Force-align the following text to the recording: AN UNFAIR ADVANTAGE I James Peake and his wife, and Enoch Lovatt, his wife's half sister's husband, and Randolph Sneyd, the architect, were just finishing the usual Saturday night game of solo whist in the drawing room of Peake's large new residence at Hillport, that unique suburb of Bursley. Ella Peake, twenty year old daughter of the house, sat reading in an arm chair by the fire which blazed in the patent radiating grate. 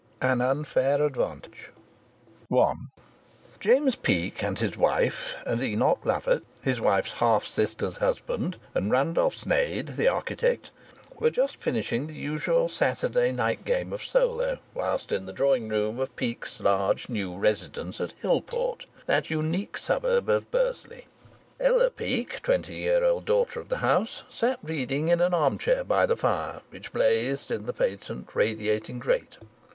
AN 0.19 0.41
UNFAIR 0.41 1.05
ADVANTAGE 1.05 1.69
I 2.51 2.73
James 3.59 3.95
Peake 3.95 4.41
and 4.41 4.57
his 4.57 4.75
wife, 4.75 5.35
and 5.45 5.61
Enoch 5.61 5.99
Lovatt, 6.03 6.43
his 6.63 6.81
wife's 6.81 7.11
half 7.19 7.45
sister's 7.45 7.97
husband, 7.97 8.57
and 8.73 8.91
Randolph 8.91 9.35
Sneyd, 9.35 9.97
the 9.97 10.07
architect, 10.07 10.71
were 11.19 11.29
just 11.29 11.57
finishing 11.57 12.07
the 12.07 12.15
usual 12.15 12.67
Saturday 12.67 13.31
night 13.31 13.63
game 13.63 13.93
of 13.93 14.01
solo 14.03 14.57
whist 14.73 15.11
in 15.11 15.27
the 15.27 15.33
drawing 15.33 15.69
room 15.69 15.99
of 15.99 16.15
Peake's 16.15 16.59
large 16.59 17.07
new 17.07 17.37
residence 17.37 18.01
at 18.01 18.15
Hillport, 18.23 18.87
that 19.05 19.29
unique 19.29 19.77
suburb 19.77 20.29
of 20.29 20.49
Bursley. 20.49 21.05
Ella 21.59 21.91
Peake, 21.91 22.41
twenty 22.41 22.73
year 22.77 23.03
old 23.03 23.25
daughter 23.25 23.59
of 23.59 23.69
the 23.69 23.77
house, 23.85 24.23
sat 24.31 24.57
reading 24.63 25.09
in 25.09 25.21
an 25.21 25.35
arm 25.35 25.59
chair 25.59 25.83
by 25.83 26.07
the 26.07 26.17
fire 26.17 26.63
which 26.71 26.91
blazed 26.91 27.51
in 27.51 27.67
the 27.67 27.71
patent 27.71 28.33
radiating 28.33 28.97
grate. 28.97 29.37